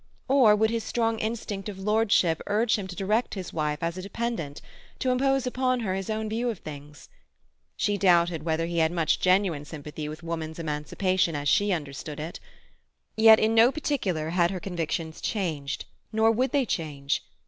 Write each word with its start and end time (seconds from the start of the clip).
Or 0.27 0.55
would 0.55 0.71
his 0.71 0.83
strong 0.83 1.19
instinct 1.19 1.69
of 1.69 1.77
lordship 1.77 2.41
urge 2.47 2.75
him 2.79 2.87
to 2.87 2.95
direct 2.95 3.35
his 3.35 3.53
wife 3.53 3.83
as 3.83 3.99
a 3.99 4.01
dependent, 4.01 4.59
to 4.97 5.11
impose 5.11 5.45
upon 5.45 5.81
her 5.81 5.93
his 5.93 6.09
own 6.09 6.27
view 6.27 6.49
of 6.49 6.57
things? 6.57 7.07
She 7.77 7.99
doubted 7.99 8.41
whether 8.41 8.65
he 8.65 8.79
had 8.79 8.91
much 8.91 9.19
genuine 9.19 9.63
sympathy 9.63 10.09
with 10.09 10.23
woman's 10.23 10.57
emancipation 10.57 11.35
as 11.35 11.47
she 11.47 11.71
understood 11.71 12.19
it. 12.19 12.39
Yet 13.15 13.39
in 13.39 13.53
no 13.53 13.71
particular 13.71 14.31
had 14.31 14.49
her 14.49 14.59
convictions 14.59 15.21
changed; 15.21 15.85
nor 16.11 16.31
would 16.31 16.51
they 16.51 16.65
change. 16.65 17.23